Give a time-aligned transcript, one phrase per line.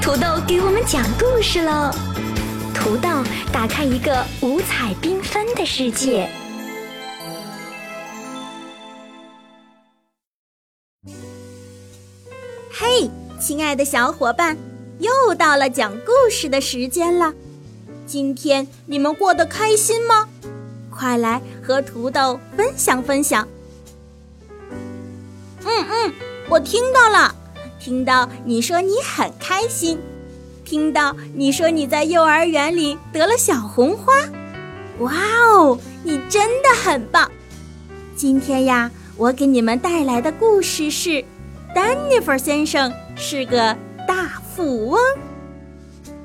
[0.00, 1.90] 土豆给我们讲故事喽！
[2.74, 3.08] 土豆
[3.52, 6.28] 打开一个五彩缤纷的世界。
[12.70, 14.56] 嘿，亲爱的小伙伴，
[14.98, 17.32] 又到了讲故事的时间了。
[18.06, 20.28] 今天你们过得开心吗？
[20.90, 23.48] 快来和土豆分享分享。
[25.64, 26.12] 嗯嗯，
[26.48, 27.33] 我听到了。
[27.84, 29.98] 听到你说你很开心，
[30.64, 34.10] 听到你说你在幼儿园里得了小红花，
[35.00, 35.12] 哇
[35.52, 37.30] 哦，你真的很棒！
[38.16, 41.10] 今天呀，我给你们带来的故事是
[41.74, 43.76] 《丹尼弗先生是个
[44.08, 44.98] 大富翁》。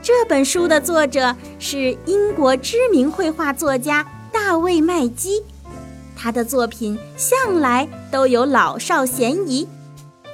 [0.00, 5.42] 这本书的作者是英国知名绘画作家大卫麦基，
[6.14, 9.66] 他的作品向来都有老少咸宜。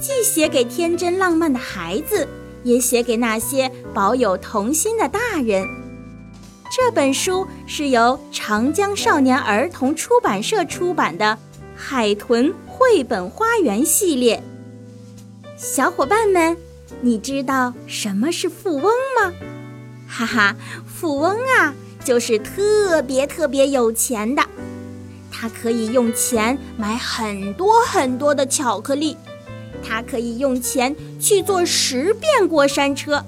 [0.00, 2.28] 既写给天真浪漫的孩子，
[2.62, 5.66] 也写给那些保有童心的大人。
[6.70, 11.24] 这本书是由长江少年儿童出版社出版的
[11.76, 14.42] 《海豚绘本花园》系列。
[15.56, 16.56] 小伙伴们，
[17.00, 18.82] 你知道什么是富翁
[19.20, 19.32] 吗？
[20.08, 21.72] 哈哈，富翁啊，
[22.04, 24.42] 就是特别特别有钱的，
[25.30, 29.16] 他可以用钱买很多很多的巧克力。
[29.86, 33.24] 他可以用钱去坐十遍过山车，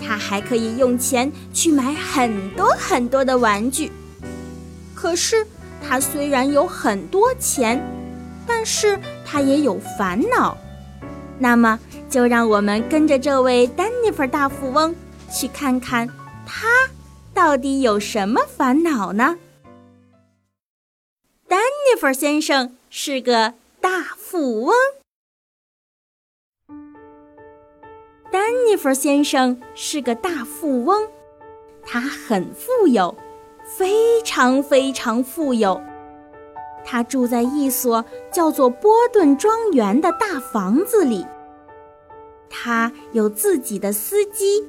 [0.00, 3.92] 他还可以用钱去买很多很多的玩具。
[4.94, 5.46] 可是，
[5.86, 7.80] 他虽然有很多钱，
[8.46, 10.56] 但是他也有烦恼。
[11.38, 14.94] 那么，就让我们跟着这位丹尼弗大富翁
[15.30, 16.08] 去看看
[16.46, 16.66] 他
[17.34, 19.36] 到底有什么烦恼呢？
[21.46, 24.74] 丹尼弗先生是个大富翁。
[28.30, 31.08] 丹尼弗先生是个大富翁，
[31.82, 33.14] 他很富有，
[33.64, 35.80] 非常非常富有。
[36.84, 41.24] 他住在一所叫做波顿庄园的大房子里。
[42.50, 44.68] 他有自己的司机，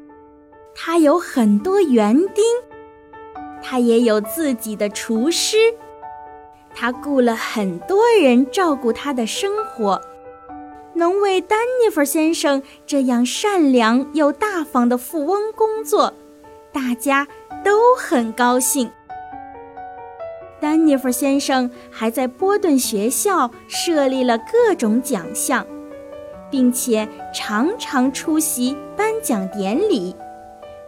[0.74, 2.44] 他有很多园丁，
[3.62, 5.58] 他也有自己的厨师。
[6.74, 10.02] 他雇了很多人照顾他的生活。
[10.96, 16.14] 能为丹尼弗先生这样善良又大方的富翁工作，
[16.72, 17.28] 大家
[17.64, 18.90] 都很高兴。
[20.62, 25.68] 丹尼弗先生还在波顿学校设立了各种奖项，
[26.50, 30.16] 并且常常出席颁奖典礼，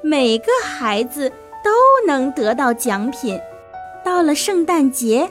[0.01, 1.29] 每个孩子
[1.61, 1.71] 都
[2.07, 3.37] 能得到奖品。
[4.05, 5.29] 到了圣诞节，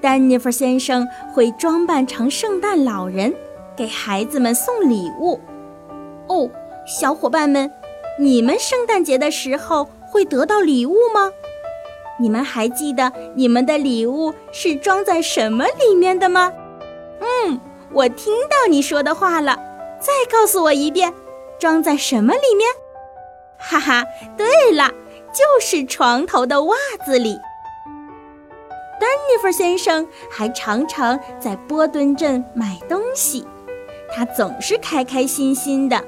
[0.00, 3.34] 丹尼弗先生会装扮成圣诞老人。
[3.76, 5.40] 给孩子们送礼物，
[6.28, 6.50] 哦，
[6.86, 7.70] 小伙伴们，
[8.18, 11.32] 你们圣诞节的时候会得到礼物吗？
[12.20, 16.52] 你们还记得你们的礼物是装在什么里面的吗？
[17.20, 17.60] 嗯，
[17.92, 19.56] 我听到你说的话了，
[19.98, 21.12] 再告诉我一遍，
[21.58, 22.68] 装在什么里面？
[23.58, 24.04] 哈哈，
[24.36, 24.90] 对了，
[25.32, 27.38] 就是床头的袜子里。
[29.00, 33.44] 丹尼弗先生还常常在波顿镇买东西。
[34.14, 36.04] 他总是开开心心的，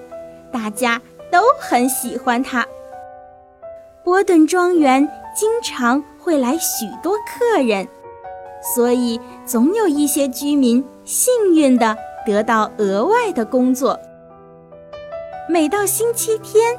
[0.53, 1.01] 大家
[1.33, 2.67] 都很喜欢他。
[4.05, 7.89] 波顿庄园经常会来许多客人，
[8.75, 13.99] 所以总有一些居民幸运的得到额外的工作。
[15.49, 16.79] 每到星期天，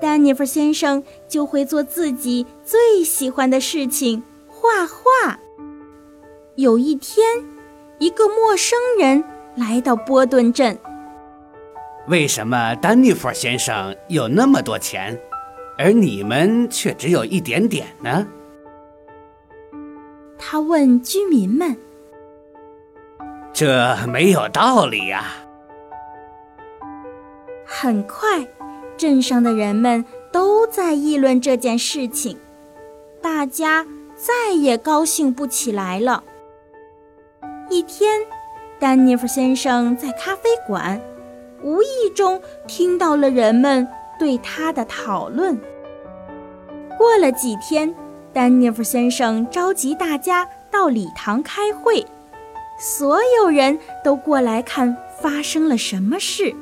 [0.00, 5.38] 丹尼弗先生就会做自己最喜欢的事情——画画。
[6.56, 7.24] 有一天，
[7.98, 9.24] 一个陌生人。
[9.56, 10.78] 来到波顿镇，
[12.06, 15.20] 为什么丹尼弗先生有那么多钱，
[15.76, 18.26] 而你们却只有一点点呢？
[20.38, 21.76] 他问居民们。
[23.52, 25.24] 这没有道理呀！
[27.66, 28.46] 很快，
[28.96, 32.38] 镇上的人们都在议论这件事情，
[33.20, 36.24] 大家再也高兴不起来了。
[37.68, 38.20] 一天。
[38.80, 40.98] 丹尼弗先生在咖啡馆
[41.62, 41.86] 无意
[42.16, 43.86] 中听到了人们
[44.18, 45.54] 对他的讨论。
[46.96, 47.94] 过了几天，
[48.32, 52.06] 丹尼弗先生召集大家到礼堂开会，
[52.78, 56.54] 所有人都过来看发生了什么事。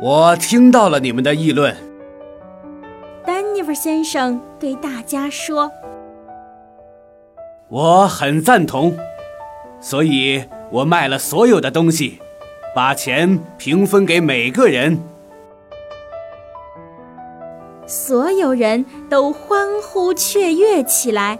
[0.00, 1.74] 我听到了你们的议论。
[3.24, 5.68] 丹尼弗先生对大家说
[7.68, 8.96] ：“我很赞同，
[9.80, 12.20] 所以。”我卖了所有的东西，
[12.74, 14.98] 把钱平分给每个人。
[17.86, 21.38] 所有人都欢呼雀跃起来。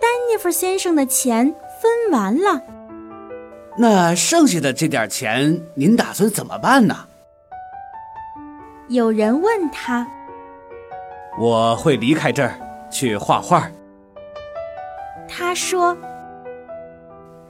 [0.00, 2.62] 丹尼弗先生的钱分完了，
[3.76, 6.94] 那剩下的这点钱，您打算怎么办呢？
[8.88, 10.06] 有人问他。
[11.38, 12.54] 我会离开这儿
[12.88, 13.68] 去画画。
[15.28, 15.96] 他说：“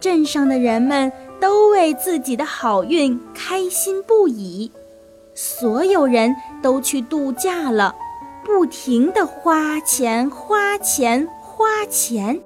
[0.07, 1.11] 镇上的人们
[1.41, 4.71] 都为自己的好运开心不已，
[5.35, 6.33] 所有人
[6.63, 7.93] 都去度假了，
[8.45, 12.41] 不停的花钱、花钱、花钱。”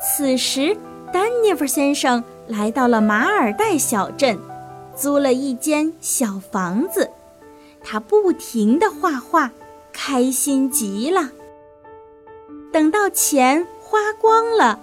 [0.00, 0.76] 此时，
[1.12, 4.38] 丹尼弗先生来到了马尔代小镇，
[4.94, 7.10] 租了一间小房子，
[7.82, 9.50] 他不停的画画，
[9.92, 11.30] 开心极了。
[12.72, 13.66] 等到钱。
[13.82, 14.78] 花光了，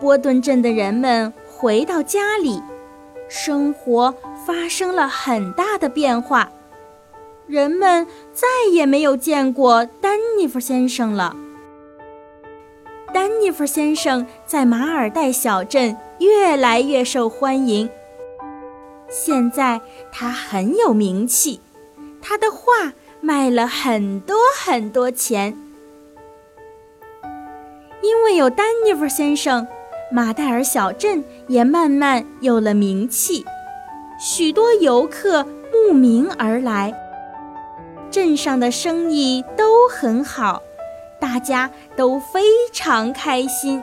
[0.00, 2.62] 波顿镇的人们回到家里，
[3.28, 4.14] 生活
[4.46, 6.50] 发生了很大的变化。
[7.46, 11.36] 人们再也没有见过丹尼弗先生了。
[13.12, 17.90] 丹尼弗先生在马尔代小镇越来越受欢迎，
[19.10, 19.80] 现在
[20.12, 21.60] 他很有名气，
[22.22, 25.56] 他的画卖了很多很多钱。
[28.00, 29.66] 因为有丹尼弗先生，
[30.12, 33.44] 马代尔小镇也慢慢有了名气，
[34.18, 36.92] 许多游客慕名而来，
[38.10, 40.60] 镇上的生意都很好，
[41.20, 42.42] 大家都非
[42.72, 43.80] 常开心。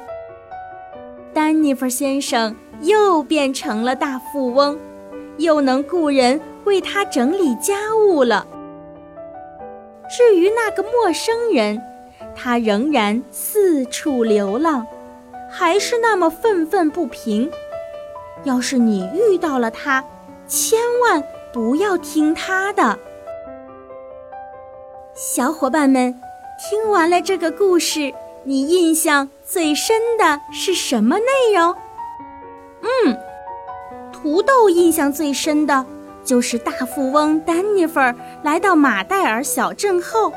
[1.33, 4.77] 丹尼弗先生又变成了大富翁，
[5.37, 8.45] 又能雇人为他整理家务了。
[10.09, 11.81] 至于那个陌生人，
[12.35, 14.85] 他仍然四处流浪，
[15.57, 17.49] 还是那么愤愤不平。
[18.43, 20.03] 要是你遇到了他，
[20.47, 22.99] 千万不要听他的。
[25.15, 26.13] 小伙伴们，
[26.59, 28.13] 听完了这个故事，
[28.43, 31.75] 你印象最深的是什么内容？
[32.83, 33.17] 嗯，
[34.13, 35.83] 土豆印象最深的
[36.23, 37.99] 就是大富翁丹尼弗
[38.43, 40.31] 来到马戴尔小镇后。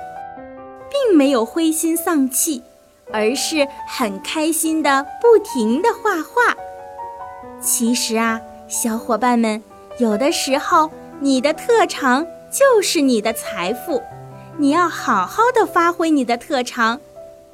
[0.93, 2.65] 并没有灰心丧气，
[3.13, 6.57] 而是很开心的不停的画画。
[7.61, 9.63] 其实啊，小伙伴们，
[9.99, 10.91] 有的时候
[11.21, 14.03] 你的特长就是你的财富，
[14.57, 17.01] 你要好好的发挥你的特长，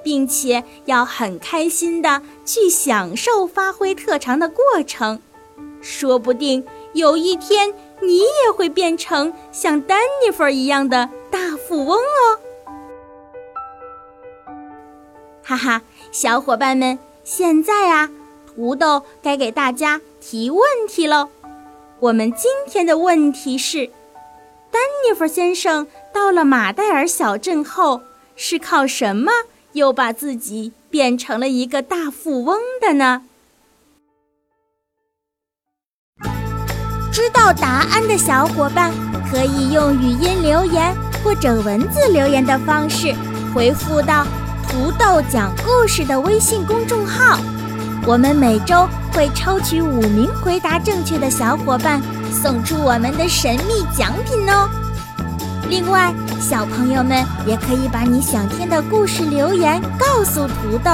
[0.02, 5.20] 并且要很开心的去享受发挥特长的过程。
[5.82, 6.64] 说不定
[6.94, 12.38] 有一天你也会变成像丹尼弗一样的大富翁哦。
[15.48, 18.10] 哈哈，小伙伴们，现在啊，
[18.52, 21.28] 土豆该给大家提问题喽。
[22.00, 23.86] 我们今天的问题是：
[24.72, 28.00] 丹尼弗先生到了马戴尔小镇后，
[28.34, 29.30] 是靠什么
[29.74, 33.22] 又把自己变成了一个大富翁的呢？
[37.12, 38.92] 知道答案的小伙伴
[39.30, 40.92] 可以用语音留言
[41.22, 43.14] 或者文字留言的方式
[43.54, 44.26] 回复到。
[44.76, 47.40] 土豆讲故事的微信公众号，
[48.06, 51.98] 我们每周会抽取五名回答正确的小伙伴，
[52.30, 54.68] 送出我们的神秘奖品哦。
[55.70, 60.90] 另外，小朋友们也可以把你想听的故事留言告诉土豆，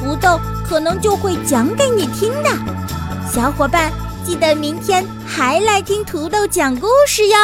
[0.00, 2.48] 土豆可能就会讲给你听的。
[3.30, 3.92] 小伙伴，
[4.24, 7.36] 记得明天还来听土豆讲故事哟。